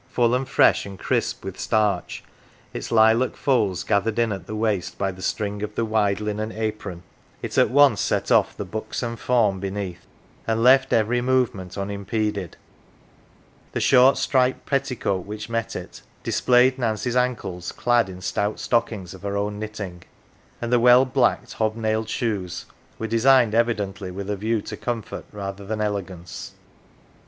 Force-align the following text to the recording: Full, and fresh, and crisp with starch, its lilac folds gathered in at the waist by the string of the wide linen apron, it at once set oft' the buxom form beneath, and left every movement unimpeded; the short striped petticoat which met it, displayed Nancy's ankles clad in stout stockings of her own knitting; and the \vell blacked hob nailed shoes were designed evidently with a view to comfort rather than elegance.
Full, 0.09 0.33
and 0.33 0.49
fresh, 0.49 0.83
and 0.87 0.97
crisp 0.97 1.45
with 1.45 1.59
starch, 1.59 2.23
its 2.73 2.91
lilac 2.91 3.35
folds 3.35 3.83
gathered 3.83 4.17
in 4.17 4.31
at 4.31 4.47
the 4.47 4.55
waist 4.55 4.97
by 4.97 5.11
the 5.11 5.21
string 5.21 5.61
of 5.61 5.75
the 5.75 5.85
wide 5.85 6.19
linen 6.19 6.51
apron, 6.51 7.03
it 7.43 7.55
at 7.55 7.69
once 7.69 8.01
set 8.01 8.31
oft' 8.31 8.57
the 8.57 8.65
buxom 8.65 9.15
form 9.15 9.59
beneath, 9.59 10.07
and 10.47 10.63
left 10.63 10.91
every 10.91 11.21
movement 11.21 11.77
unimpeded; 11.77 12.57
the 13.73 13.79
short 13.79 14.17
striped 14.17 14.65
petticoat 14.65 15.23
which 15.27 15.49
met 15.49 15.75
it, 15.75 16.01
displayed 16.23 16.79
Nancy's 16.79 17.15
ankles 17.15 17.71
clad 17.71 18.09
in 18.09 18.21
stout 18.21 18.59
stockings 18.59 19.13
of 19.13 19.21
her 19.21 19.37
own 19.37 19.59
knitting; 19.59 20.01
and 20.59 20.73
the 20.73 20.79
\vell 20.79 21.05
blacked 21.05 21.53
hob 21.53 21.75
nailed 21.75 22.09
shoes 22.09 22.65
were 22.97 23.05
designed 23.05 23.53
evidently 23.53 24.09
with 24.09 24.31
a 24.31 24.35
view 24.35 24.63
to 24.63 24.75
comfort 24.75 25.25
rather 25.31 25.63
than 25.63 25.79
elegance. 25.79 26.53